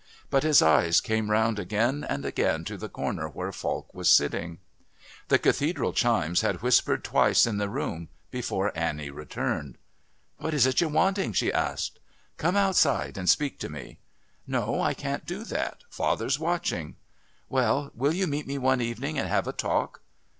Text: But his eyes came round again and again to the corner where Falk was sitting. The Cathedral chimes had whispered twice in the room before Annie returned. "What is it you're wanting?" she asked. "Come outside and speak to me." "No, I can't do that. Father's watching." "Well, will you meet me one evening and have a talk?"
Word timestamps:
But 0.31 0.41
his 0.41 0.63
eyes 0.63 0.99
came 0.99 1.29
round 1.29 1.59
again 1.59 2.03
and 2.09 2.25
again 2.25 2.65
to 2.65 2.75
the 2.75 2.89
corner 2.89 3.29
where 3.29 3.51
Falk 3.51 3.93
was 3.93 4.09
sitting. 4.09 4.57
The 5.27 5.37
Cathedral 5.37 5.93
chimes 5.93 6.41
had 6.41 6.63
whispered 6.63 7.03
twice 7.03 7.45
in 7.45 7.59
the 7.59 7.69
room 7.69 8.09
before 8.31 8.75
Annie 8.75 9.11
returned. 9.11 9.77
"What 10.37 10.55
is 10.55 10.65
it 10.65 10.81
you're 10.81 10.89
wanting?" 10.89 11.33
she 11.33 11.53
asked. 11.53 11.99
"Come 12.37 12.55
outside 12.55 13.15
and 13.15 13.29
speak 13.29 13.59
to 13.59 13.69
me." 13.69 13.99
"No, 14.47 14.81
I 14.81 14.95
can't 14.95 15.27
do 15.27 15.43
that. 15.43 15.83
Father's 15.91 16.39
watching." 16.39 16.95
"Well, 17.47 17.91
will 17.93 18.15
you 18.15 18.25
meet 18.25 18.47
me 18.47 18.57
one 18.57 18.81
evening 18.81 19.19
and 19.19 19.29
have 19.29 19.47
a 19.47 19.53
talk?" 19.53 20.01